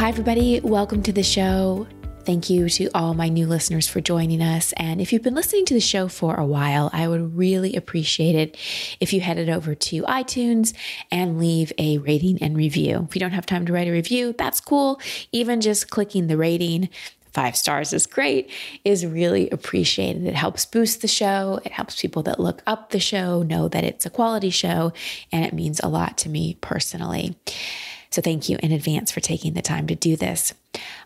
[0.00, 0.60] Hi, everybody.
[0.60, 1.86] Welcome to the show.
[2.24, 4.72] Thank you to all my new listeners for joining us.
[4.78, 8.34] And if you've been listening to the show for a while, I would really appreciate
[8.34, 8.56] it
[8.98, 10.72] if you headed over to iTunes
[11.12, 13.06] and leave a rating and review.
[13.10, 15.02] If you don't have time to write a review, that's cool.
[15.32, 16.88] Even just clicking the rating,
[17.34, 18.50] five stars is great,
[18.86, 20.24] is really appreciated.
[20.24, 21.60] It helps boost the show.
[21.62, 24.94] It helps people that look up the show know that it's a quality show,
[25.30, 27.36] and it means a lot to me personally.
[28.10, 30.52] So thank you in advance for taking the time to do this.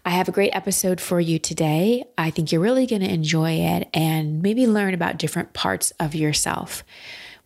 [0.06, 2.04] I have a great episode for you today.
[2.16, 6.14] I think you're really going to enjoy it and maybe learn about different parts of
[6.14, 6.82] yourself.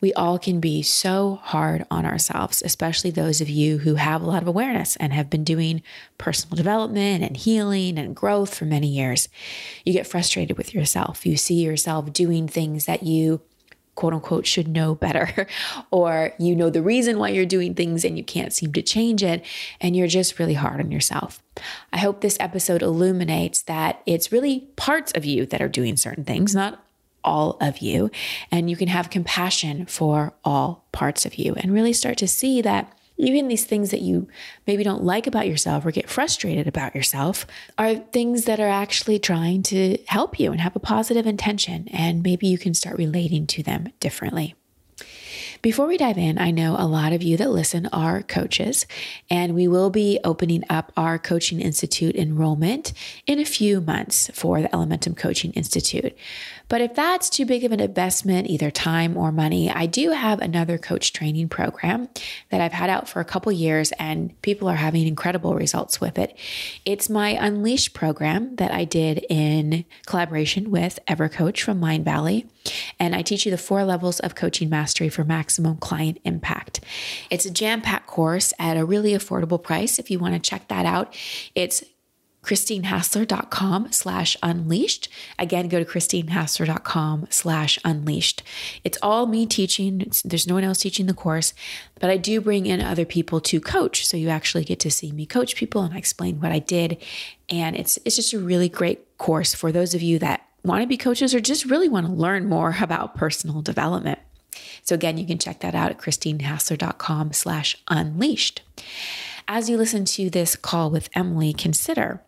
[0.01, 4.27] We all can be so hard on ourselves, especially those of you who have a
[4.27, 5.83] lot of awareness and have been doing
[6.19, 9.29] personal development and healing and growth for many years.
[9.84, 11.27] You get frustrated with yourself.
[11.27, 13.41] You see yourself doing things that you
[13.99, 15.49] quote unquote should know better,
[15.91, 19.25] or you know the reason why you're doing things and you can't seem to change
[19.25, 19.45] it,
[19.81, 21.43] and you're just really hard on yourself.
[21.93, 26.23] I hope this episode illuminates that it's really parts of you that are doing certain
[26.23, 26.85] things, not
[27.25, 28.09] all of you.
[28.53, 32.63] And you can have compassion for all parts of you and really start to see
[32.63, 34.28] that even these things that you
[34.66, 39.19] maybe don't like about yourself or get frustrated about yourself are things that are actually
[39.19, 41.89] trying to help you and have a positive intention.
[41.92, 44.55] And maybe you can start relating to them differently.
[45.61, 48.86] Before we dive in, I know a lot of you that listen are coaches,
[49.28, 52.92] and we will be opening up our Coaching Institute enrollment
[53.27, 56.16] in a few months for the Elementum Coaching Institute.
[56.68, 60.40] But if that's too big of an investment, either time or money, I do have
[60.40, 62.08] another coach training program
[62.51, 66.18] that I've had out for a couple years and people are having incredible results with
[66.18, 66.36] it.
[66.84, 72.46] It's my Unleashed program that I did in collaboration with EverCoach from Mindvalley.
[72.98, 76.80] And I teach you the four levels of coaching mastery for maximum client impact.
[77.30, 79.98] It's a jam packed course at a really affordable price.
[79.98, 81.17] If you want to check that out,
[81.55, 81.83] it's
[82.48, 85.09] christinehassler.com slash unleashed.
[85.39, 88.42] Again, go to christinehassler.com slash unleashed.
[88.85, 90.01] It's all me teaching.
[90.01, 91.53] It's, there's no one else teaching the course,
[92.01, 94.07] but I do bring in other people to coach.
[94.07, 96.97] So you actually get to see me coach people and I explain what I did.
[97.51, 100.89] And it's, it's just a really great course for those of you that want to
[100.89, 104.20] be coaches or just really want to learn more about personal development.
[104.85, 108.63] So again, you can check that out at christinehassler.com slash unleashed.
[109.47, 112.23] As you listen to this call with Emily, consider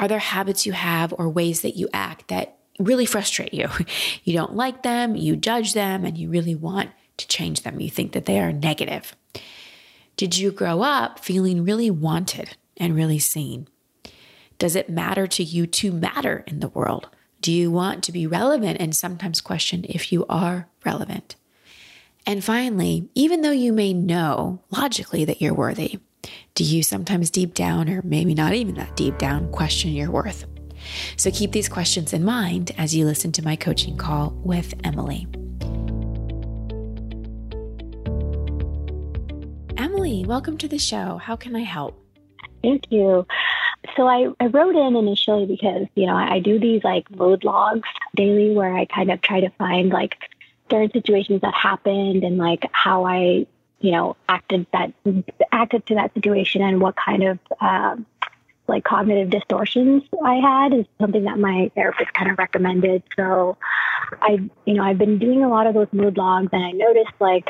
[0.00, 3.68] are there habits you have or ways that you act that really frustrate you?
[4.24, 7.80] You don't like them, you judge them, and you really want to change them.
[7.80, 9.14] You think that they are negative.
[10.16, 13.68] Did you grow up feeling really wanted and really seen?
[14.58, 17.08] Does it matter to you to matter in the world?
[17.40, 21.36] Do you want to be relevant and sometimes question if you are relevant?
[22.26, 25.98] And finally, even though you may know logically that you're worthy,
[26.54, 30.46] do you sometimes deep down, or maybe not even that deep down, question your worth?
[31.16, 35.26] So keep these questions in mind as you listen to my coaching call with Emily.
[39.76, 41.18] Emily, welcome to the show.
[41.18, 42.02] How can I help?
[42.62, 43.26] Thank you.
[43.96, 47.44] So I, I wrote in initially because, you know, I, I do these like mood
[47.44, 50.16] logs daily where I kind of try to find like
[50.70, 53.46] certain situations that happened and like how I
[53.80, 54.92] you know, acted that
[55.52, 58.06] acted to that situation and what kind of um,
[58.70, 63.02] like cognitive distortions I had is something that my therapist kind of recommended.
[63.16, 63.58] So
[64.22, 67.12] I, you know, I've been doing a lot of those mood logs and I noticed
[67.18, 67.48] like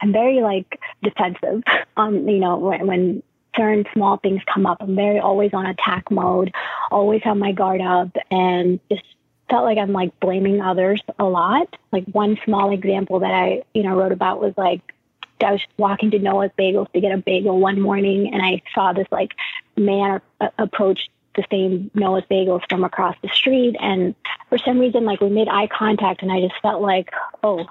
[0.00, 1.62] I'm very like defensive
[1.96, 3.22] on, you know, when, when
[3.56, 4.78] certain small things come up.
[4.80, 6.52] I'm very always on attack mode,
[6.90, 9.04] always have my guard up and just
[9.50, 11.76] felt like I'm like blaming others a lot.
[11.92, 14.94] Like one small example that I, you know, wrote about was like
[15.40, 18.92] I was walking to Noah's Bagels to get a bagel one morning, and I saw
[18.92, 19.32] this like
[19.76, 20.20] man
[20.58, 24.14] approach the same Noah's Bagels from across the street, and
[24.48, 27.10] for some reason, like we made eye contact, and I just felt like,
[27.42, 27.66] oh,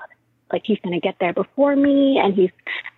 [0.51, 2.51] like he's going to get there before me, and he's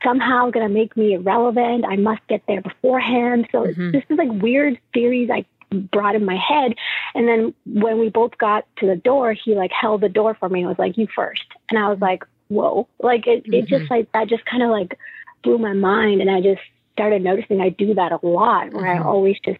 [0.03, 1.85] somehow going to make me irrelevant.
[1.85, 3.47] I must get there beforehand.
[3.51, 3.91] So mm-hmm.
[3.91, 6.75] this is like weird theories I brought in my head.
[7.13, 10.49] And then when we both got to the door, he like held the door for
[10.49, 11.45] me and was like, "You first.
[11.69, 13.53] And I was like, whoa, like it, mm-hmm.
[13.53, 13.93] it just mm-hmm.
[13.93, 14.97] like that just kind of like
[15.43, 16.21] blew my mind.
[16.21, 16.61] And I just
[16.93, 19.03] started noticing I do that a lot where mm-hmm.
[19.03, 19.59] I always just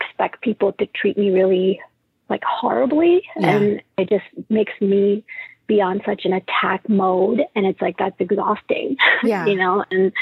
[0.00, 1.80] expect people to treat me really
[2.28, 3.22] like horribly.
[3.36, 3.56] Yeah.
[3.56, 5.24] And it just makes me
[5.66, 7.42] be on such an attack mode.
[7.54, 8.96] And it's like, that's exhausting.
[9.22, 9.46] Yeah.
[9.46, 9.84] you know?
[9.90, 10.12] And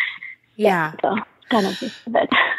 [0.56, 0.92] yeah.
[1.02, 1.82] yeah so kind of.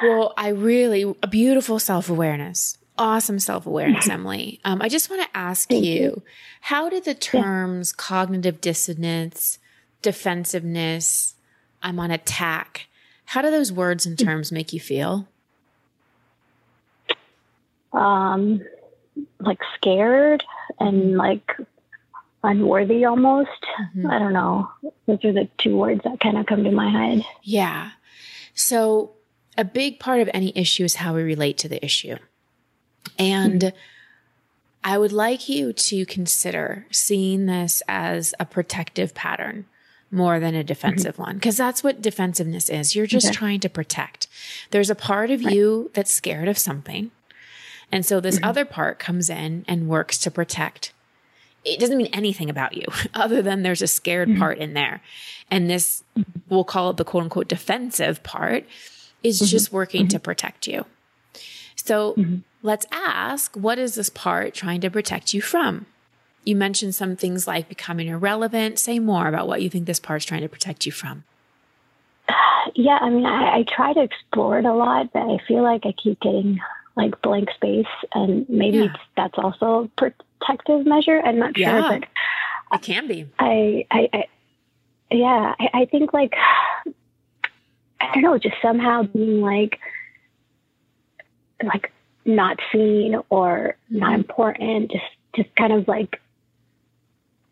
[0.02, 2.79] Well, I really, a beautiful self awareness.
[3.00, 4.60] Awesome self awareness, Emily.
[4.66, 6.24] Um, I just want to ask you, you,
[6.62, 8.04] how did the terms yeah.
[8.04, 9.58] cognitive dissonance,
[10.02, 11.34] defensiveness,
[11.82, 12.88] I'm on attack,
[13.30, 15.28] how do those words and terms make you feel?
[17.94, 18.66] Um,
[19.40, 20.44] like scared
[20.80, 21.18] and mm-hmm.
[21.18, 21.58] like
[22.44, 23.50] unworthy almost.
[23.80, 24.08] Mm-hmm.
[24.08, 24.70] I don't know.
[25.06, 27.24] Those are the two words that kind of come to my head.
[27.44, 27.92] Yeah.
[28.56, 29.12] So,
[29.58, 32.18] a big part of any issue is how we relate to the issue.
[33.18, 33.78] And mm-hmm.
[34.84, 39.66] I would like you to consider seeing this as a protective pattern
[40.12, 41.24] more than a defensive mm-hmm.
[41.24, 42.96] one, because that's what defensiveness is.
[42.96, 43.36] You're just okay.
[43.36, 44.28] trying to protect.
[44.72, 45.54] There's a part of right.
[45.54, 47.12] you that's scared of something.
[47.92, 48.46] And so this mm-hmm.
[48.46, 50.94] other part comes in and works to protect.
[51.66, 54.40] It doesn't mean anything about you other than there's a scared mm-hmm.
[54.40, 55.02] part in there.
[55.52, 56.04] And this,
[56.48, 58.66] we'll call it the quote unquote defensive part,
[59.24, 59.48] is mm-hmm.
[59.48, 60.24] just working to mm-hmm.
[60.24, 60.86] protect you.
[61.86, 62.38] So mm-hmm.
[62.62, 65.86] let's ask, what is this part trying to protect you from?
[66.44, 68.80] You mentioned some things like becoming irrelevant.
[68.80, 71.24] Say more about what you think this part is trying to protect you from.
[72.76, 75.86] Yeah, I mean, I, I try to explore it a lot, but I feel like
[75.86, 76.60] I keep getting
[76.96, 78.96] like blank space, and maybe yeah.
[79.16, 81.22] that's also a protective measure.
[81.24, 82.10] I'm not yeah, sure, but
[82.74, 83.26] it can be.
[83.40, 84.26] I, I, I
[85.12, 86.34] yeah, I, I think like
[88.00, 89.80] I don't know, just somehow being like
[91.64, 91.92] like
[92.26, 94.00] not seen or mm-hmm.
[94.00, 95.04] not important, just
[95.36, 96.20] just kind of like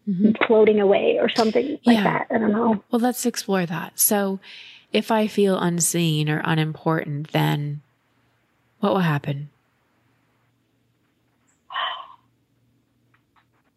[0.07, 0.31] mm-hmm.
[0.45, 2.03] floating away or something like yeah.
[2.03, 2.27] that.
[2.31, 2.83] I don't know.
[2.91, 3.99] Well, let's explore that.
[3.99, 4.39] So,
[4.91, 7.81] if I feel unseen or unimportant, then
[8.79, 9.49] what will happen?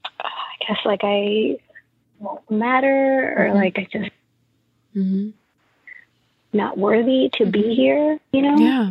[0.04, 1.58] I guess like I
[2.18, 3.56] won't matter or mm-hmm.
[3.56, 4.10] like I just
[4.94, 5.30] mm-hmm.
[6.52, 7.50] not worthy to mm-hmm.
[7.50, 8.56] be here, you know?
[8.56, 8.90] Yeah.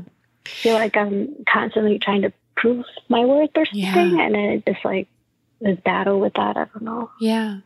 [0.61, 3.81] Feel like I'm constantly trying to prove my worth or something.
[3.81, 4.25] Yeah.
[4.25, 5.07] And then it just like
[5.61, 6.57] this battle with that.
[6.57, 7.09] I don't know.
[7.19, 7.59] Yeah.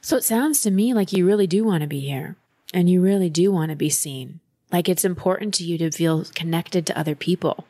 [0.00, 2.36] So it sounds to me like you really do want to be here
[2.72, 4.40] and you really do want to be seen.
[4.72, 7.66] Like it's important to you to feel connected to other people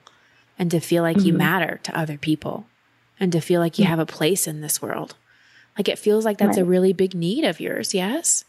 [0.58, 1.26] and to feel like mm-hmm.
[1.26, 2.66] you matter to other people
[3.20, 5.14] and to feel like you have a place in this world.
[5.76, 6.62] Like it feels like that's right.
[6.62, 7.92] a really big need of yours.
[7.92, 8.44] Yes.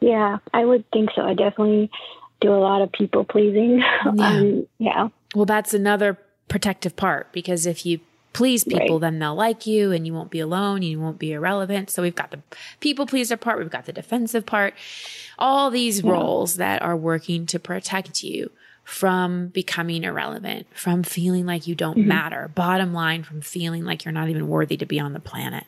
[0.00, 1.22] Yeah, I would think so.
[1.22, 1.90] I definitely
[2.40, 3.82] do a lot of people pleasing.
[4.14, 4.28] Yeah.
[4.28, 5.08] Um, yeah.
[5.34, 6.18] Well, that's another
[6.48, 8.00] protective part because if you
[8.32, 9.00] please people, right.
[9.00, 10.82] then they'll like you and you won't be alone.
[10.82, 11.90] You won't be irrelevant.
[11.90, 12.40] So we've got the
[12.80, 13.58] people pleaser part.
[13.58, 14.74] We've got the defensive part,
[15.38, 16.12] all these yeah.
[16.12, 18.50] roles that are working to protect you
[18.84, 22.08] from becoming irrelevant, from feeling like you don't mm-hmm.
[22.08, 22.50] matter.
[22.54, 25.64] Bottom line, from feeling like you're not even worthy to be on the planet.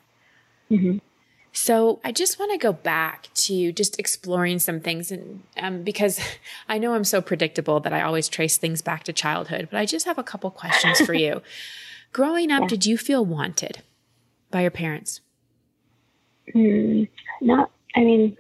[0.71, 0.99] Mm-hmm.
[1.53, 6.21] So I just want to go back to just exploring some things, and um, because
[6.69, 9.87] I know I'm so predictable that I always trace things back to childhood, but I
[9.87, 11.43] just have a couple questions for you.
[12.13, 12.67] Growing up, yeah.
[12.69, 13.83] did you feel wanted
[14.51, 15.21] by your parents?
[16.55, 17.09] Mm,
[17.41, 17.71] not.
[17.95, 18.37] I mean,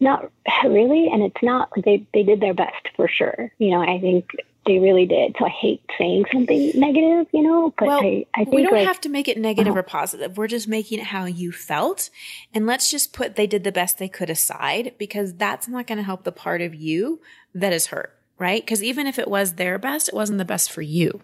[0.00, 0.30] not
[0.64, 3.50] really, and it's not they they did their best for sure.
[3.58, 4.30] You know, I think
[4.66, 5.36] they really did.
[5.38, 8.72] So I hate saying something negative, you know, but well, I, I think we don't
[8.72, 10.36] like, have to make it negative uh, or positive.
[10.36, 12.10] We're just making it how you felt.
[12.52, 15.98] And let's just put they did the best they could aside because that's not going
[15.98, 17.20] to help the part of you
[17.54, 18.62] that is hurt, right?
[18.62, 21.22] Because even if it was their best, it wasn't the best for you.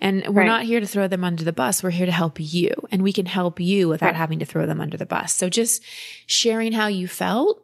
[0.00, 0.46] And we're right.
[0.46, 1.82] not here to throw them under the bus.
[1.82, 4.16] We're here to help you and we can help you without right.
[4.16, 5.32] having to throw them under the bus.
[5.34, 5.82] So just
[6.26, 7.62] sharing how you felt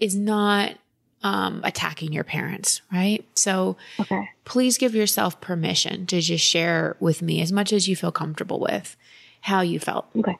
[0.00, 0.76] is not
[1.22, 3.24] um, attacking your parents, right?
[3.34, 4.30] So okay.
[4.44, 8.60] please give yourself permission to just share with me as much as you feel comfortable
[8.60, 8.96] with
[9.42, 10.06] how you felt.
[10.16, 10.36] Okay.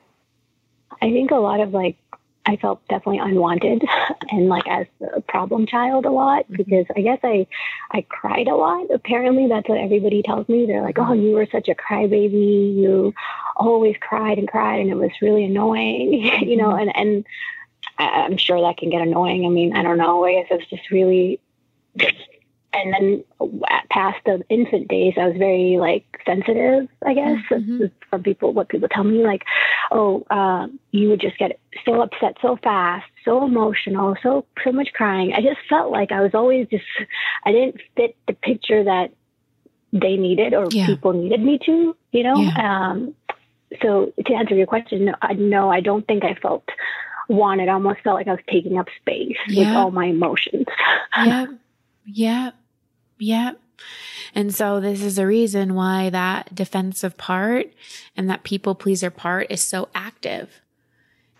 [1.01, 1.97] I think a lot of like,
[2.45, 3.83] I felt definitely unwanted
[4.31, 6.55] and like as a problem child a lot mm-hmm.
[6.55, 7.45] because I guess I,
[7.91, 8.89] I cried a lot.
[8.91, 10.65] Apparently that's what everybody tells me.
[10.65, 12.75] They're like, oh, you were such a crybaby.
[12.75, 13.13] You
[13.57, 16.89] always cried and cried and it was really annoying, you know, mm-hmm.
[16.89, 17.25] and, and,
[17.99, 19.45] I, am sure that can get annoying.
[19.45, 20.25] I mean, I don't know.
[20.25, 21.39] I guess it's just really.
[22.71, 23.23] And then
[23.89, 26.87] past the infant days, I was very like sensitive.
[27.05, 27.85] I guess mm-hmm.
[28.11, 29.43] some people, what people tell me, like,
[29.91, 34.89] oh, uh, you would just get so upset so fast, so emotional, so so much
[34.93, 35.33] crying.
[35.33, 36.85] I just felt like I was always just.
[37.43, 39.11] I didn't fit the picture that
[39.91, 40.85] they needed or yeah.
[40.85, 41.95] people needed me to.
[42.11, 42.37] You know.
[42.37, 42.91] Yeah.
[42.91, 43.15] Um,
[43.81, 46.67] so to answer your question, no, I, no, I don't think I felt
[47.29, 47.69] wanted.
[47.69, 49.69] I almost felt like I was taking up space yeah.
[49.69, 50.65] with all my emotions.
[51.25, 51.49] yep.
[52.05, 52.55] Yep.
[53.19, 53.61] Yep.
[54.35, 57.71] And so this is a reason why that defensive part
[58.17, 60.61] and that people pleaser part is so active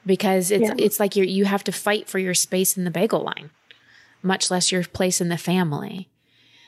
[0.06, 0.76] because it's, yeah.
[0.78, 3.52] it's like you you have to fight for your space in the bagel line,
[4.24, 6.10] much less your place in the family.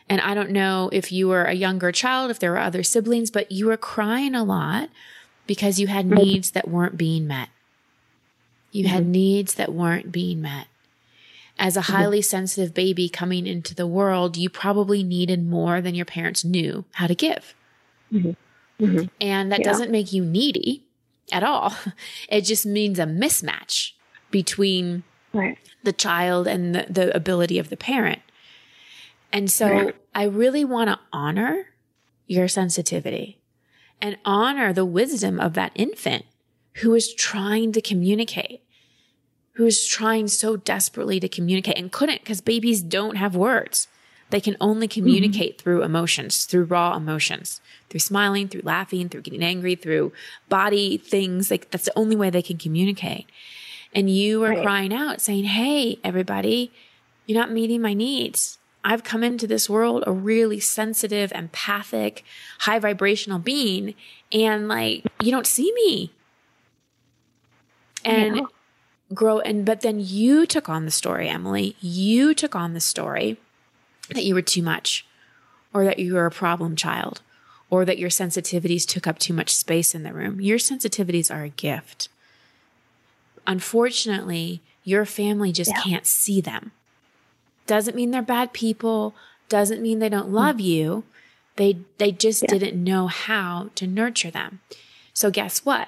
[0.09, 3.31] And I don't know if you were a younger child, if there were other siblings,
[3.31, 4.89] but you were crying a lot
[5.47, 6.15] because you had mm-hmm.
[6.15, 7.49] needs that weren't being met.
[8.71, 8.93] You mm-hmm.
[8.93, 10.67] had needs that weren't being met.
[11.59, 11.93] As a mm-hmm.
[11.93, 12.29] highly mm-hmm.
[12.29, 17.07] sensitive baby coming into the world, you probably needed more than your parents knew how
[17.07, 17.53] to give.
[18.11, 18.83] Mm-hmm.
[18.83, 19.05] mm-hmm.
[19.19, 19.65] And that yeah.
[19.65, 20.83] doesn't make you needy
[21.31, 21.73] at all.
[22.29, 23.91] It just means a mismatch
[24.31, 25.57] between right.
[25.83, 28.21] the child and the, the, ability of the parent.
[29.33, 29.95] And so right.
[30.15, 31.67] I really want to honor
[32.27, 33.39] your sensitivity
[34.01, 36.25] and honor the wisdom of that infant
[36.75, 38.61] who is trying to communicate,
[39.53, 43.87] who is trying so desperately to communicate and couldn't because babies don't have words.
[44.29, 44.99] They can only mm-hmm.
[44.99, 45.63] communicate mm-hmm.
[45.63, 50.13] through emotions, through raw emotions, through smiling, through laughing, through getting angry, through
[50.49, 51.51] body things.
[51.51, 53.27] Like that's the only way they can communicate.
[53.93, 54.63] And you are right.
[54.63, 56.71] crying out saying, Hey, everybody,
[57.25, 58.57] you're not meeting my needs.
[58.83, 62.23] I've come into this world a really sensitive, empathic,
[62.59, 63.93] high vibrational being.
[64.31, 66.13] And like, you don't see me.
[68.03, 68.43] And yeah.
[69.13, 69.39] grow.
[69.39, 71.75] And, but then you took on the story, Emily.
[71.79, 73.37] You took on the story
[74.09, 75.05] that you were too much
[75.73, 77.21] or that you were a problem child
[77.69, 80.41] or that your sensitivities took up too much space in the room.
[80.41, 82.09] Your sensitivities are a gift.
[83.47, 85.81] Unfortunately, your family just yeah.
[85.81, 86.71] can't see them.
[87.67, 89.15] Doesn't mean they're bad people,
[89.47, 90.63] doesn't mean they don't love mm.
[90.63, 91.03] you.
[91.55, 92.49] They they just yeah.
[92.49, 94.59] didn't know how to nurture them.
[95.13, 95.87] So guess what?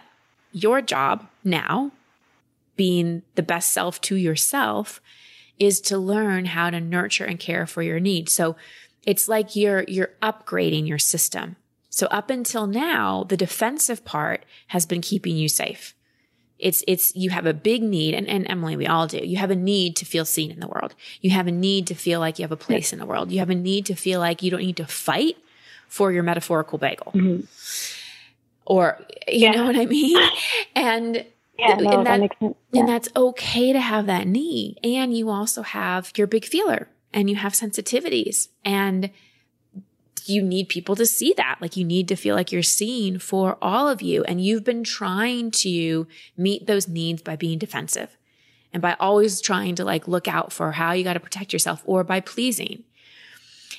[0.52, 1.92] Your job now,
[2.76, 5.02] being the best self to yourself,
[5.60, 8.34] is to learn how to nurture and care for your needs.
[8.34, 8.56] So
[9.04, 11.56] it's like you're you're upgrading your system.
[11.94, 15.94] So up until now, the defensive part has been keeping you safe.
[16.58, 19.20] It's, it's, you have a big need, and, and Emily, we all do.
[19.20, 20.96] You have a need to feel seen in the world.
[21.22, 23.32] You have a need to feel like you have a place in the world.
[23.32, 25.38] You have a need to feel like you don't need to fight
[25.88, 27.12] for your metaphorical bagel.
[27.14, 27.46] Mm-hmm.
[28.66, 29.52] Or, you yeah.
[29.52, 30.18] know what I mean?
[30.76, 31.26] And,
[31.58, 32.80] yeah, no, and, that, that yeah.
[32.80, 34.80] and that's okay to have that need.
[34.84, 39.12] And you also have your big feeler and you have sensitivities and
[40.26, 41.58] you need people to see that.
[41.62, 44.24] Like you need to feel like you're seen for all of you.
[44.24, 46.08] And you've been trying to
[46.38, 48.18] meet those needs by being defensive
[48.72, 51.84] and by always trying to like look out for how you got to protect yourself
[51.86, 52.84] or by pleasing.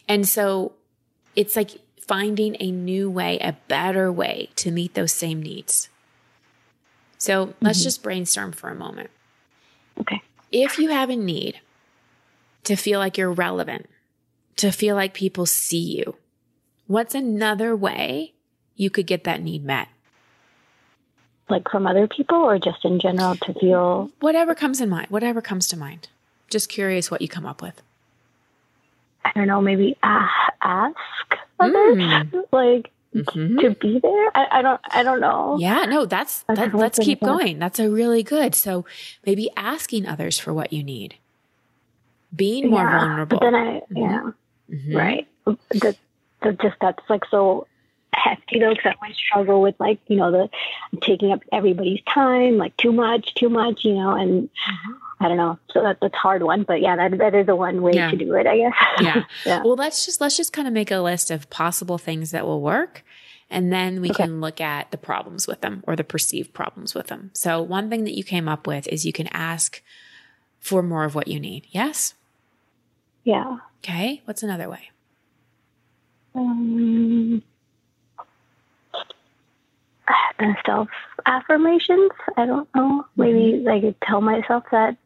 [0.09, 0.73] And so
[1.35, 1.71] it's like
[2.07, 5.89] finding a new way, a better way to meet those same needs.
[7.25, 7.65] So mm-hmm.
[7.65, 9.11] let's just brainstorm for a moment.
[10.01, 10.23] Okay.
[10.53, 11.61] If you have a need
[12.65, 13.87] to feel like you're relevant,
[14.57, 16.17] to feel like people see you,
[16.87, 18.35] What's another way
[18.77, 19.89] you could get that need met?
[21.49, 24.11] Like from other people or just in general to feel?
[24.21, 26.09] Whatever comes in mind, whatever comes to mind.
[26.51, 27.81] Just curious what you come up with.
[29.25, 30.95] I don't know, maybe ask
[31.59, 32.45] others, mm.
[32.53, 33.59] like mm-hmm.
[33.59, 34.37] to be there.
[34.37, 35.57] I, I, don't, I don't know.
[35.59, 37.59] Yeah, no, that's, that, let's keep going.
[37.59, 38.55] That's a really good.
[38.55, 38.85] So
[39.25, 41.17] maybe asking others for what you need,
[42.35, 43.39] being more yeah, vulnerable.
[43.39, 43.97] But then I, mm-hmm.
[43.97, 44.31] yeah,
[44.71, 44.97] mm-hmm.
[44.97, 45.29] right.
[45.45, 45.97] The,
[46.43, 47.67] so just that's like so
[48.17, 50.49] hefty though because I always struggle with like you know the
[51.01, 54.93] taking up everybody's time like too much too much you know and mm-hmm.
[55.21, 55.59] I don't know.
[55.71, 58.11] So that, that's a hard one but yeah that that is the one way yeah.
[58.11, 58.75] to do it I guess.
[59.01, 59.25] Yeah.
[59.45, 59.63] yeah.
[59.63, 62.61] Well let's just let's just kind of make a list of possible things that will
[62.61, 63.05] work
[63.51, 64.25] and then we okay.
[64.25, 67.31] can look at the problems with them or the perceived problems with them.
[67.35, 69.83] So one thing that you came up with is you can ask
[70.61, 71.67] for more of what you need.
[71.71, 72.15] Yes?
[73.23, 73.59] Yeah.
[73.79, 74.23] Okay.
[74.25, 74.91] What's another way?
[76.35, 77.43] Um,
[80.67, 80.89] self
[81.27, 82.11] affirmations.
[82.37, 83.07] I don't know.
[83.17, 83.67] Maybe mm-hmm.
[83.67, 84.97] like tell myself that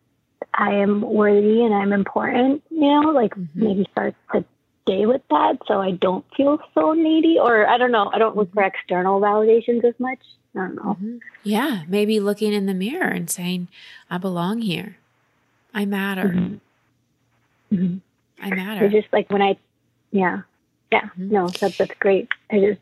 [0.54, 2.62] I am worthy and I'm important.
[2.70, 3.64] You know, like mm-hmm.
[3.64, 4.44] maybe start the
[4.86, 7.38] day with that, so I don't feel so needy.
[7.38, 8.10] Or I don't know.
[8.12, 8.74] I don't look for mm-hmm.
[8.74, 10.18] external validations as much.
[10.54, 10.94] I don't know.
[10.94, 11.18] Mm-hmm.
[11.44, 13.68] Yeah, maybe looking in the mirror and saying,
[14.10, 14.96] "I belong here.
[15.74, 16.28] I matter.
[16.28, 17.74] Mm-hmm.
[17.74, 17.96] Mm-hmm.
[18.44, 19.56] I matter." It's just like when I,
[20.10, 20.42] yeah,
[20.90, 22.28] yeah, no, that, that's great.
[22.50, 22.80] I just.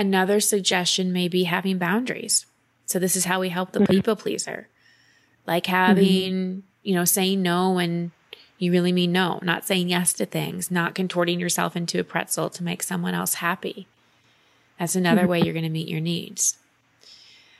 [0.00, 2.46] Another suggestion may be having boundaries.
[2.86, 3.92] So this is how we help the mm-hmm.
[3.92, 4.66] people pleaser.
[5.46, 6.60] Like having, mm-hmm.
[6.82, 8.12] you know, saying no when
[8.56, 12.48] you really mean no, not saying yes to things, not contorting yourself into a pretzel
[12.48, 13.86] to make someone else happy.
[14.78, 15.30] That's another mm-hmm.
[15.32, 16.56] way you're going to meet your needs.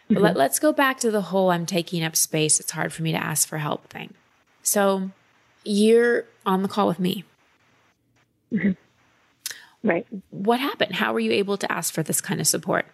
[0.08, 2.58] But let, let's go back to the whole I'm taking up space.
[2.58, 4.14] It's hard for me to ask for help thing.
[4.62, 5.10] So
[5.62, 7.24] you're on the call with me.
[9.82, 10.06] Right.
[10.30, 10.94] What happened?
[10.96, 12.86] How were you able to ask for this kind of support?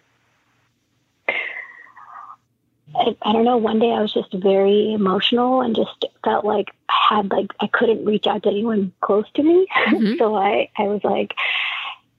[2.94, 3.56] I, I don't know.
[3.56, 7.66] One day I was just very emotional and just felt like I had like I
[7.66, 9.66] couldn't reach out to anyone close to me.
[9.88, 10.18] Mhm.
[10.18, 11.34] so I I was like,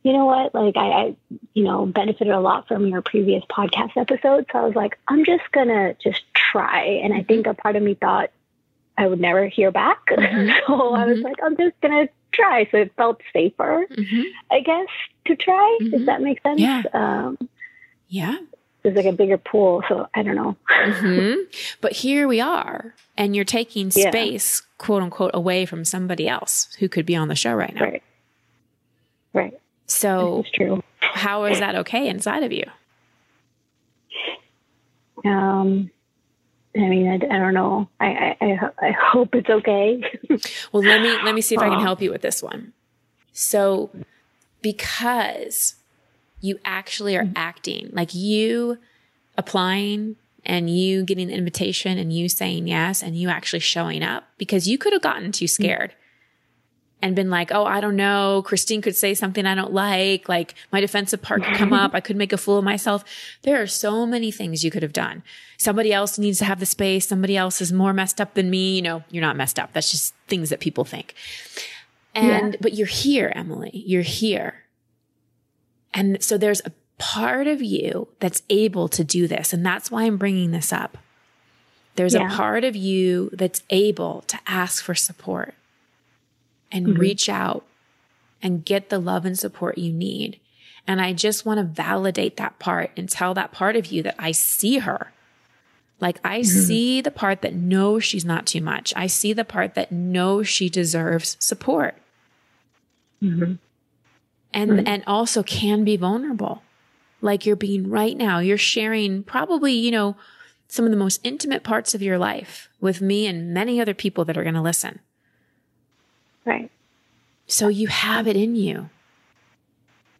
[0.03, 0.53] you know what?
[0.53, 1.15] Like I, I
[1.53, 4.45] you know benefited a lot from your previous podcast episode.
[4.51, 6.83] So I was like, I'm just gonna just try.
[7.03, 8.31] And I think a part of me thought
[8.97, 9.99] I would never hear back.
[10.11, 10.51] Mhm.
[10.67, 11.23] so I was Mhm.
[11.23, 12.67] like, I'm just gonna try.
[12.71, 14.21] So it felt safer, Mm-hmm.
[14.51, 14.87] I guess,
[15.27, 15.79] to try.
[15.91, 16.59] Does that make sense?
[16.61, 16.83] Yeah.
[16.93, 17.37] Um,
[18.09, 18.37] Yeah.
[18.83, 19.83] there's like a bigger pool.
[19.89, 20.55] So I don't know.
[20.69, 21.33] hmm
[21.81, 24.09] But here we are, and you're taking Yeah.
[24.09, 27.81] space, quote unquote, away from somebody else who could be on the show right now.
[27.83, 28.03] Right.
[29.33, 29.59] Right.
[29.87, 30.83] So, It's true.
[30.99, 32.65] how is that okay inside of you?
[35.25, 35.89] Um,
[36.77, 37.89] I mean, I, I don't know.
[37.99, 40.01] I, I, I, hope it's okay.
[40.71, 42.73] Well, let me let me see if I can help you with this one.
[43.31, 43.89] So,
[44.61, 45.75] because
[46.41, 47.33] you actually are mm-hmm.
[47.35, 48.77] acting like you
[49.37, 50.15] applying
[50.45, 54.67] and you getting the invitation and you saying yes and you actually showing up because
[54.67, 55.63] you could have gotten too mm-hmm.
[55.63, 55.95] scared
[57.01, 60.55] and been like, "Oh, I don't know, Christine could say something I don't like, like
[60.71, 63.03] my defensive part could come up, I could make a fool of myself."
[63.43, 65.23] There are so many things you could have done.
[65.57, 68.75] Somebody else needs to have the space, somebody else is more messed up than me,
[68.75, 69.73] you know, you're not messed up.
[69.73, 71.13] That's just things that people think.
[72.15, 73.83] And but you're here, Emily.
[73.85, 74.63] You're here.
[75.93, 79.53] And so there's a part of you that's able to do this.
[79.53, 80.97] And that's why I'm bringing this up.
[81.95, 85.55] There's a part of you that's able to ask for support
[86.71, 86.97] and Mhm.
[86.97, 87.65] reach out
[88.41, 90.39] and get the love and support you need.
[90.85, 94.15] And I just want to validate that part and tell that part of you that
[94.17, 95.11] I see her.
[95.99, 98.93] Like I see the part that knows she's not too much.
[98.95, 101.95] I see the part that knows she deserves support
[103.21, 103.53] mm-hmm.
[104.53, 104.87] and Right.
[104.87, 106.61] and also can be vulnerable
[107.21, 110.15] like you're being right now you're sharing probably you know
[110.67, 114.23] some of the most intimate parts of your life with me and many other people
[114.25, 114.99] that are going to listen
[116.47, 116.71] Right.
[117.47, 118.89] so you have it in you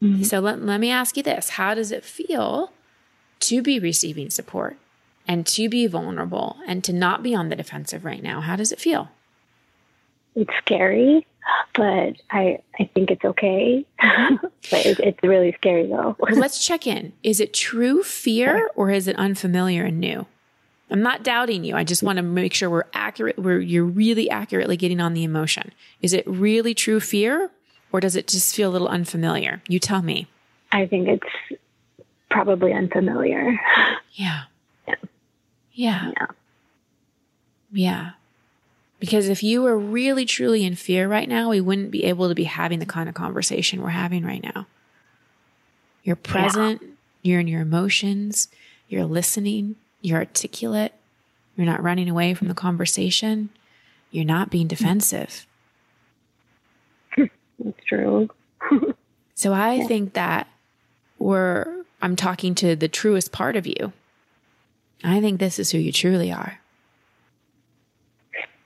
[0.04, 0.24] Mhm.
[0.26, 2.72] so let, let me ask you this how does it feel
[3.40, 4.78] to be receiving support
[5.28, 8.72] and to be vulnerable and to not be on the defensive right now how does
[8.72, 9.10] it feel
[10.36, 11.26] It's scary,
[11.74, 13.84] but I, I think it's okay.
[14.00, 16.16] but it, it's really scary though.
[16.20, 17.14] Well, let's check in.
[17.24, 20.28] Is it true fear or is it unfamiliar and new?
[20.90, 21.76] I'm not doubting you.
[21.76, 23.38] I just want to make sure we're accurate.
[23.38, 25.74] We're, you're really accurately getting on the emotion.
[26.02, 27.52] Is it really true fear
[27.92, 29.62] or does it just feel a little unfamiliar?
[29.68, 30.28] You tell me.
[30.72, 31.62] I think it's
[32.30, 33.60] probably unfamiliar.
[34.14, 34.44] Yeah.
[34.88, 34.96] Yeah.
[35.74, 36.12] Yeah.
[36.18, 36.28] Yeah.
[37.72, 38.12] Yeah.
[39.00, 42.36] Because if you were really truly in fear right now, we wouldn't be able to
[42.36, 44.66] be having the kind of conversation we're having right now.
[46.04, 46.82] You're present,
[47.22, 48.48] you're in your emotions,
[48.88, 50.94] you're listening, you're articulate,
[51.56, 53.50] you're not running away from the conversation,
[54.12, 55.46] you're not being defensive.
[57.18, 58.30] It's true.
[59.34, 60.48] So I think that
[61.20, 63.94] we're, I'm talking to the truest part of you.
[65.04, 66.60] I think this is who you truly are.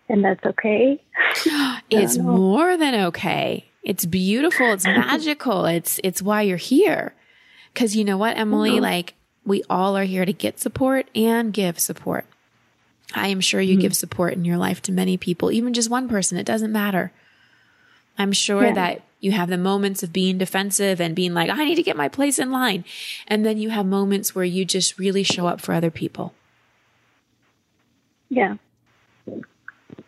[0.07, 1.01] And that's okay.
[1.89, 3.65] It's more than okay.
[3.83, 4.71] It's beautiful.
[4.71, 5.65] It's magical.
[5.65, 7.13] It's it's why you're here.
[7.75, 8.81] Cuz you know what, Emily, Mhm.
[8.81, 9.13] like
[9.45, 12.25] we all are here to get support and give support.
[13.13, 13.81] I am sure you hmm.
[13.81, 17.11] give support in your life to many people, even just one person, it doesn't matter.
[18.17, 18.73] I'm sure Yeah.
[18.73, 21.95] that you have the moments of being defensive and being like, I need to get
[21.95, 22.83] my place in line.
[23.27, 26.33] And then you have moments where you just really show up for other people.
[28.29, 28.57] Yeah.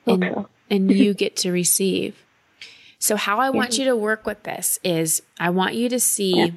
[0.08, 0.50] And- so.
[0.70, 2.24] and you get to receive.
[3.00, 6.38] So, how I want you to work with this is I want you to see
[6.38, 6.48] Yeah.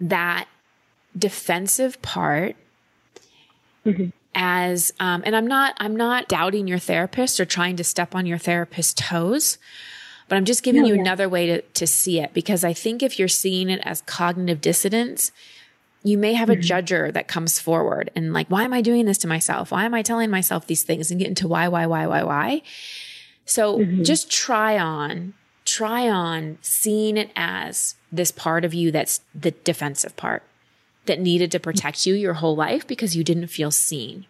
[0.00, 0.48] that
[1.18, 2.56] defensive part
[3.86, 4.12] Mhm.
[4.34, 8.26] as um, and i'm not i'm not doubting your therapist or trying to step on
[8.26, 9.56] your therapist's toes
[10.28, 11.00] but i'm just giving No, you yeah.
[11.00, 14.60] another way to, to see it because i think if you're seeing it as cognitive
[14.60, 15.32] dissonance
[16.02, 16.60] you may have a Mm-hmm.
[16.72, 19.94] judger that comes forward and like why am i doing this to myself why am
[19.94, 22.62] i telling myself these things and get into why why why why why
[23.46, 24.04] so Mhm.
[24.04, 25.32] just try on
[25.64, 30.42] try on seeing it as this part of you that's the defensive part
[31.08, 34.26] that needed to protect you your whole life because you didn't feel seen.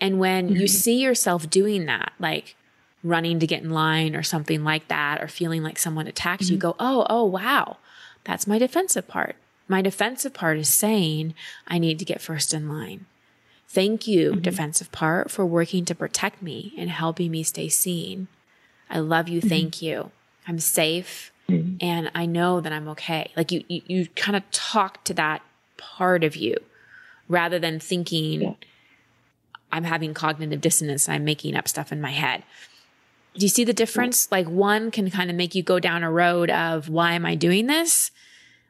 [0.00, 2.56] And when you see yourself doing that, like
[3.02, 6.56] running to get in line or something like that, or feeling like someone attacked you,
[6.56, 7.78] go, oh, oh, wow,
[8.24, 9.36] that's my defensive part.
[9.68, 11.34] My defensive part is saying,
[11.66, 13.06] I need to get first in line.
[13.68, 14.40] Thank you, mm-hmm.
[14.40, 18.28] defensive part, for working to protect me and helping me stay seen.
[18.90, 19.40] I love you.
[19.40, 19.48] Mm-hmm.
[19.48, 20.10] Thank you.
[20.46, 21.76] I'm safe mm-hmm.
[21.80, 23.32] and I know that I'm okay.
[23.36, 25.42] Like you, you, you kind of talk to that
[25.76, 26.56] part of you
[27.28, 28.54] rather than thinking yeah.
[29.72, 31.08] I'm having cognitive dissonance.
[31.08, 32.44] I'm making up stuff in my head.
[33.36, 34.30] Do you see the difference?
[34.30, 37.34] Like one can kind of make you go down a road of why am I
[37.34, 38.12] doing this?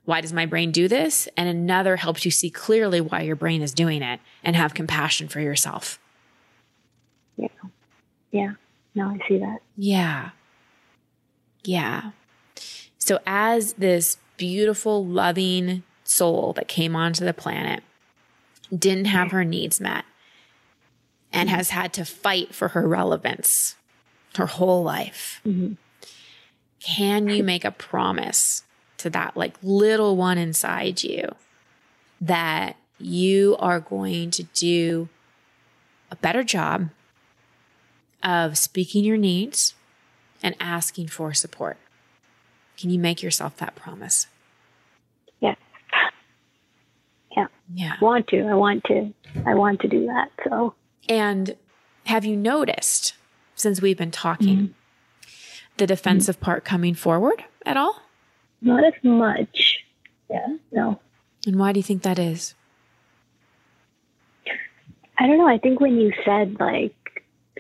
[0.07, 1.29] Why does my brain do this?
[1.37, 5.29] And another helps you see clearly why your brain is doing it and have compassion
[5.29, 5.99] for yourself.
[7.37, 7.49] Yeah.
[8.31, 8.53] Yeah.
[8.95, 9.59] No, I see that.
[9.77, 10.31] Yeah.
[11.65, 12.13] Yeah.
[12.99, 17.83] So, as this beautiful, loving soul that came onto the planet
[18.77, 20.05] didn't have her needs met
[21.33, 23.77] and has had to fight for her relevance
[24.37, 25.75] her whole life, mm-hmm.
[26.81, 28.65] can you make a promise
[28.99, 31.29] to that like little one inside you
[32.21, 35.09] that you are going to do
[36.11, 36.89] a better job
[38.23, 39.75] of speaking your needs
[40.43, 41.77] and asking for support.
[42.79, 44.27] Can you make yourself that promise?
[47.37, 47.47] Yeah.
[47.73, 47.95] Yeah.
[48.01, 48.47] Want to.
[48.47, 49.13] I want to.
[49.47, 50.31] I want to do that.
[50.49, 50.75] So.
[51.09, 51.57] And
[52.07, 53.15] have you noticed
[53.55, 55.29] since we've been talking mm-hmm.
[55.77, 56.45] the defensive mm-hmm.
[56.45, 58.03] part coming forward at all?
[58.61, 59.85] Not as much.
[60.31, 60.57] Yeah.
[60.73, 61.01] No.
[61.47, 62.55] And why do you think that is?
[65.19, 65.49] I don't know.
[65.49, 66.95] I think when you said like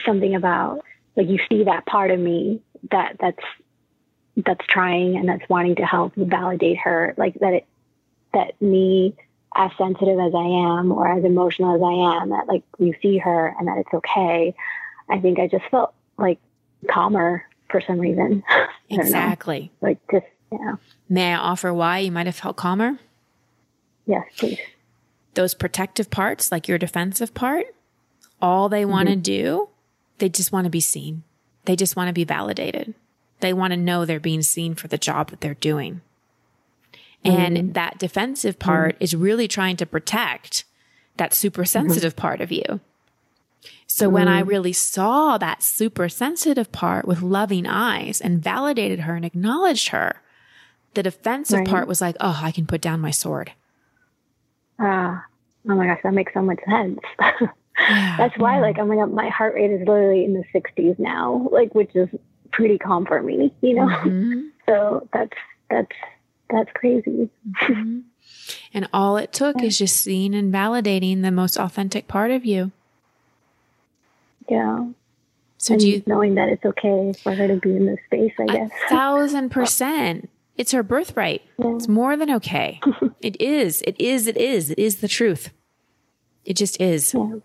[0.04, 0.80] something about
[1.16, 3.44] like you see that part of me that that's
[4.36, 7.66] that's trying and that's wanting to help validate her like that it
[8.32, 9.14] that me
[9.54, 13.18] as sensitive as I am or as emotional as I am that like you see
[13.18, 14.54] her and that it's okay.
[15.08, 16.38] I think I just felt like
[16.90, 18.42] calmer for some reason.
[18.90, 19.72] Exactly.
[19.80, 20.76] Like just yeah.
[21.08, 23.00] May I offer why you might have felt calmer?
[24.06, 24.60] Yes, please.
[25.32, 27.66] Those protective parts, like your defensive part,
[28.40, 29.22] all they want to mm-hmm.
[29.22, 29.68] do
[30.18, 31.22] they just want to be seen.
[31.64, 32.94] They just want to be validated.
[33.40, 36.02] They want to know they're being seen for the job that they're doing.
[37.24, 37.72] And mm-hmm.
[37.72, 39.04] that defensive part mm-hmm.
[39.04, 40.64] is really trying to protect
[41.16, 41.66] that super mm-hmm.
[41.66, 42.20] sensitive mm-hmm.
[42.20, 42.80] part of you.
[43.87, 44.48] So when I mm-hmm.
[44.48, 50.20] really saw that super sensitive part with loving eyes and validated her and acknowledged her,
[50.94, 51.68] the defensive right.
[51.68, 53.52] part was like, oh, I can put down my sword.
[54.78, 55.24] Ah,
[55.68, 56.98] oh my gosh, that makes so much sense.
[57.78, 61.74] That's why, like, I'm like, my heart rate is literally in the 60s now, like,
[61.74, 62.08] which is
[62.52, 63.87] pretty calm for me, you know?
[63.87, 64.40] Mm-hmm.
[64.66, 65.37] So that's,
[65.68, 65.92] that's,
[66.50, 67.30] that's crazy.
[67.62, 68.00] Mm-hmm.
[68.72, 69.66] And all it took yeah.
[69.66, 72.72] is just seeing and validating the most authentic part of you.
[74.48, 74.87] Yeah.
[75.59, 78.33] So and do you knowing that it's okay for her to be in this space,
[78.38, 78.70] I guess.
[78.88, 80.28] Thousand percent.
[80.57, 81.42] It's her birthright.
[81.59, 81.76] Yeah.
[81.76, 82.80] It's more than okay.
[83.20, 83.83] it is.
[83.83, 84.26] It is.
[84.26, 84.70] It is.
[84.70, 85.50] It is the truth.
[86.44, 87.14] It just is.
[87.14, 87.38] Yeah.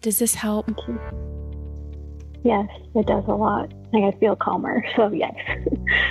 [0.00, 0.70] Does this help?
[2.44, 3.72] Yes, it does a lot.
[3.96, 4.84] Like I feel calmer.
[4.96, 5.34] So yes.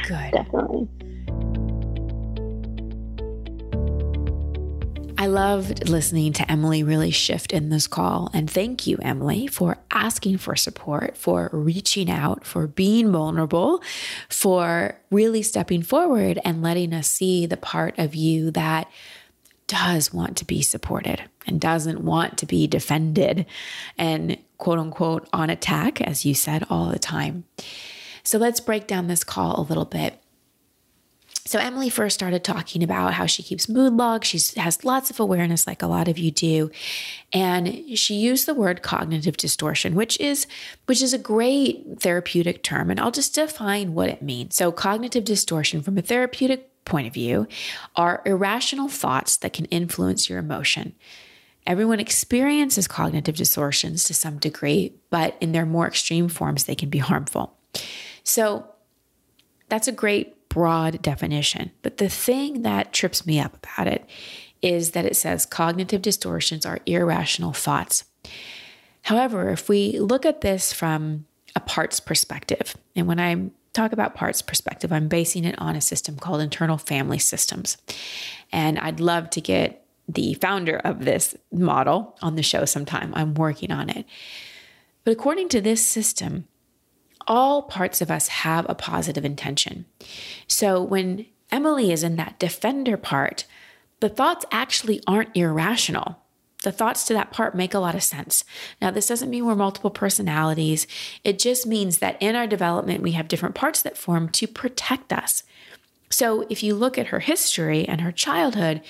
[0.07, 0.31] Good.
[0.31, 0.87] Definitely.
[5.17, 8.29] I loved listening to Emily really shift in this call.
[8.33, 13.81] And thank you, Emily, for asking for support, for reaching out, for being vulnerable,
[14.29, 18.87] for really stepping forward and letting us see the part of you that
[19.67, 23.45] does want to be supported and doesn't want to be defended
[23.97, 27.45] and quote unquote on attack, as you said all the time.
[28.23, 30.21] So let's break down this call a little bit.
[31.47, 34.27] So Emily first started talking about how she keeps mood logs.
[34.27, 36.71] She has lots of awareness, like a lot of you do,
[37.31, 40.47] and she used the word cognitive distortion, which is
[40.87, 42.89] which is a great therapeutic term.
[42.89, 44.55] And I'll just define what it means.
[44.55, 47.47] So cognitive distortion, from a therapeutic point of view
[47.95, 50.95] are irrational thoughts that can influence your emotion.
[51.65, 56.89] Everyone experiences cognitive distortions to some degree, but in their more extreme forms, they can
[56.89, 57.57] be harmful.
[58.23, 58.67] So
[59.69, 61.71] that's a great broad definition.
[61.81, 64.07] But the thing that trips me up about it
[64.61, 68.05] is that it says cognitive distortions are irrational thoughts.
[69.03, 71.25] However, if we look at this from
[71.55, 75.81] a parts perspective, and when I'm talk about parts perspective, I'm basing it on a
[75.81, 77.77] system called internal family systems.
[78.51, 83.13] And I'd love to get the founder of this model on the show sometime.
[83.15, 84.05] I'm working on it.
[85.03, 86.47] But according to this system,
[87.27, 89.85] all parts of us have a positive intention.
[90.47, 93.45] So when Emily is in that defender part,
[93.99, 96.21] the thoughts actually aren't irrational.
[96.63, 98.43] the thoughts to that part make a lot of sense.
[98.81, 100.87] Now, this doesn't mean we're multiple personalities.
[101.23, 105.13] It just means that in our development, we have different parts that form to protect
[105.13, 105.43] us.
[106.09, 108.81] So, if you look at her history and her childhood,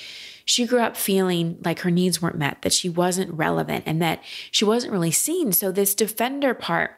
[0.45, 4.23] she grew up feeling like her needs weren't met, that she wasn't relevant, and that
[4.51, 5.51] she wasn't really seen.
[5.51, 6.91] So, this defender part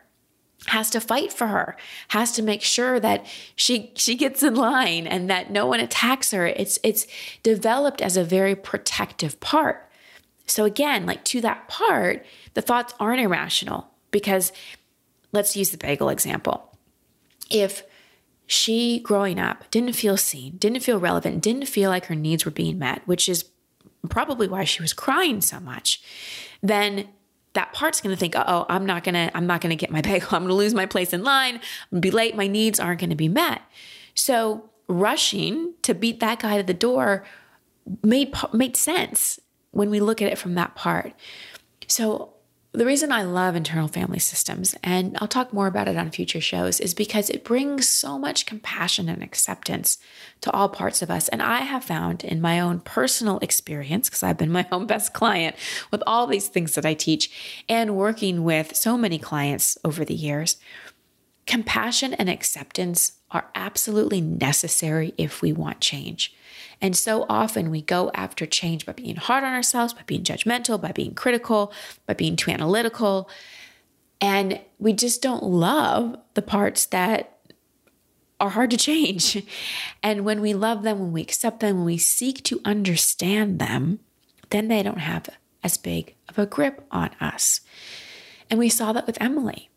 [0.65, 1.77] has to fight for her
[2.09, 6.31] has to make sure that she she gets in line and that no one attacks
[6.31, 6.47] her.
[6.47, 7.05] It's it's
[7.43, 9.89] developed as a very protective part.
[10.47, 14.51] So again like to that part the thoughts aren't irrational because
[15.31, 16.75] let's use the bagel example.
[17.51, 17.83] If
[18.47, 22.51] she growing up didn't feel seen didn't feel relevant didn't feel like her needs were
[22.51, 23.45] being met which is
[24.09, 26.01] probably why she was crying so much
[26.61, 27.07] then
[27.57, 29.89] that part's going to think, oh, I'm not going to, I'm not going to get
[29.89, 30.29] my bagel.
[30.31, 31.55] I'm going to lose my place in line.
[31.55, 32.35] I'm to be late.
[32.35, 33.63] My needs aren't going to be met.
[34.13, 37.25] So rushing to beat that guy to the door
[38.03, 39.39] made, made sense
[39.71, 41.13] when we look at it from that part.
[41.87, 42.33] So
[42.77, 46.39] the reason I love internal family systems, and I'll talk more about it on future
[46.39, 49.97] shows, is because it brings so much compassion and acceptance
[50.41, 51.27] to all parts of us.
[51.29, 55.13] And I have found in my own personal experience, because I've been my own best
[55.13, 55.55] client
[55.91, 60.13] with all these things that I teach and working with so many clients over the
[60.13, 60.57] years,
[61.47, 66.35] compassion and acceptance are absolutely necessary if we want change.
[66.81, 70.79] And so often we go after change by being hard on ourselves, by being judgmental,
[70.79, 71.73] by being critical,
[72.05, 73.29] by being too analytical.
[74.21, 77.37] And we just don't love the parts that
[78.39, 79.43] are hard to change.
[80.03, 83.99] And when we love them, when we accept them, when we seek to understand them,
[84.51, 85.29] then they don't have
[85.63, 87.61] as big of a grip on us.
[88.49, 89.69] And we saw that with Emily.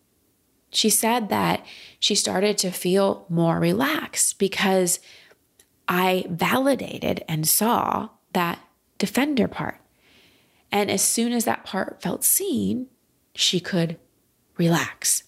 [0.73, 1.67] She said that
[1.99, 5.01] she started to feel more relaxed because
[5.91, 8.61] I validated and saw that
[8.99, 9.81] defender part.
[10.71, 12.87] And as soon as that part felt seen,
[13.35, 13.99] she could
[14.57, 15.25] relax.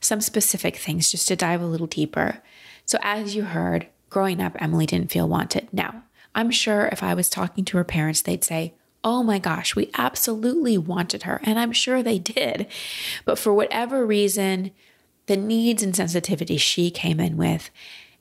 [0.00, 2.42] Some specific things just to dive a little deeper.
[2.84, 5.68] So, as you heard, growing up, Emily didn't feel wanted.
[5.72, 6.02] Now,
[6.34, 9.90] I'm sure if I was talking to her parents, they'd say, Oh my gosh, we
[9.96, 11.40] absolutely wanted her.
[11.44, 12.66] And I'm sure they did.
[13.24, 14.72] But for whatever reason,
[15.26, 17.70] the needs and sensitivity she came in with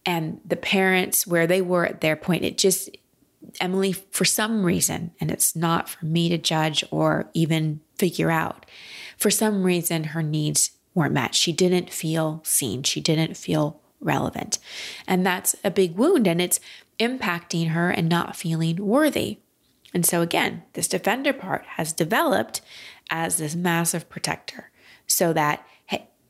[0.08, 2.90] and the parents where they were at their point it just
[3.62, 8.66] emily for some reason and it's not for me to judge or even figure out
[9.18, 11.36] for some reason her needs weren't met.
[11.36, 12.82] She didn't feel seen.
[12.82, 14.58] She didn't feel relevant.
[15.08, 16.60] And that's a big wound and it's
[17.00, 19.38] impacting her and not feeling worthy.
[19.94, 22.62] And so again this defender part has developed
[23.10, 24.72] as this massive protector
[25.06, 25.66] so that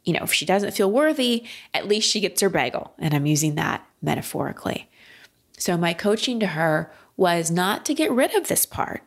[0.07, 1.43] you know, if she doesn't feel worthy,
[1.73, 2.93] at least she gets her bagel.
[2.97, 4.89] And I'm using that metaphorically.
[5.57, 9.03] So my coaching to her was not to get rid of this part,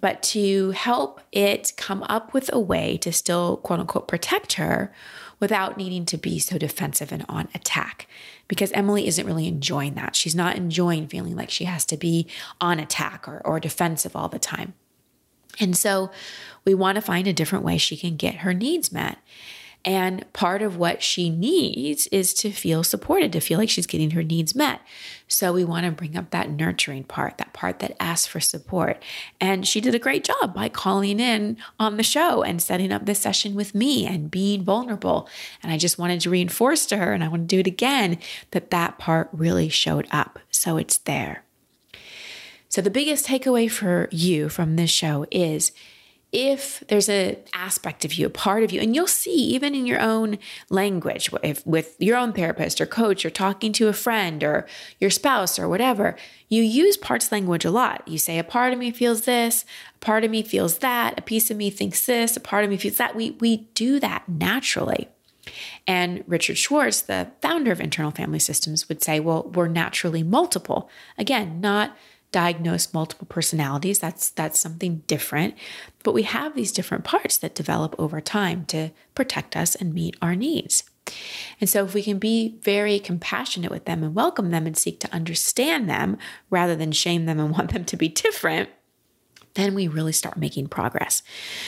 [0.00, 4.92] but to help it come up with a way to still quote unquote protect her
[5.40, 8.06] without needing to be so defensive and on attack.
[8.46, 10.14] Because Emily isn't really enjoying that.
[10.14, 12.28] She's not enjoying feeling like she has to be
[12.60, 14.74] on attack or, or defensive all the time.
[15.58, 16.12] And so
[16.64, 19.18] we want to find a different way she can get her needs met.
[19.84, 24.10] And part of what she needs is to feel supported, to feel like she's getting
[24.10, 24.80] her needs met.
[25.28, 29.02] So we want to bring up that nurturing part, that part that asks for support.
[29.40, 33.06] And she did a great job by calling in on the show and setting up
[33.06, 35.28] this session with me and being vulnerable.
[35.62, 38.18] And I just wanted to reinforce to her, and I want to do it again,
[38.50, 40.38] that that part really showed up.
[40.50, 41.44] So it's there.
[42.68, 45.72] So the biggest takeaway for you from this show is
[46.30, 49.86] if there's an aspect of you, a part of you, and you'll see even in
[49.86, 50.38] your own
[50.68, 54.66] language, if with your own therapist or coach or talking to a friend or
[55.00, 56.16] your spouse or whatever,
[56.48, 58.06] you use parts language a lot.
[58.06, 59.64] You say, a part of me feels this,
[59.96, 62.70] a part of me feels that, a piece of me thinks this, a part of
[62.70, 63.16] me feels that.
[63.16, 65.08] We, we do that naturally.
[65.86, 70.90] And Richard Schwartz, the founder of Internal Family Systems, would say, well, we're naturally multiple.
[71.16, 71.96] Again, not
[72.30, 73.98] diagnose multiple personalities.
[73.98, 75.54] That's that's something different.
[76.02, 80.16] But we have these different parts that develop over time to protect us and meet
[80.20, 80.84] our needs.
[81.60, 85.00] And so if we can be very compassionate with them and welcome them and seek
[85.00, 86.18] to understand them
[86.50, 88.68] rather than shame them and want them to be different,
[89.54, 91.22] then we really start making progress.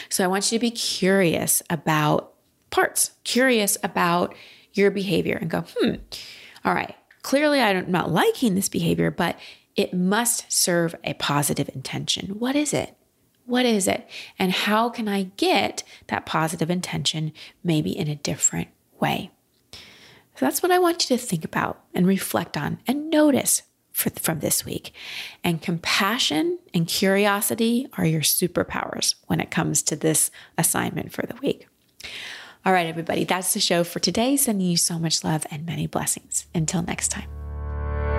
[0.08, 2.34] So I want you to be curious about
[2.70, 4.34] parts, curious about
[4.74, 5.94] your behavior and go, hmm,
[6.64, 9.36] all right, clearly I'm not liking this behavior, but
[9.80, 12.38] it must serve a positive intention.
[12.38, 12.94] What is it?
[13.46, 14.06] What is it?
[14.38, 17.32] And how can I get that positive intention
[17.64, 18.68] maybe in a different
[19.00, 19.30] way?
[19.72, 24.10] So that's what I want you to think about and reflect on and notice for,
[24.10, 24.92] from this week.
[25.42, 31.36] And compassion and curiosity are your superpowers when it comes to this assignment for the
[31.36, 31.66] week.
[32.66, 34.36] All right, everybody, that's the show for today.
[34.36, 36.46] Sending you so much love and many blessings.
[36.54, 37.39] Until next time.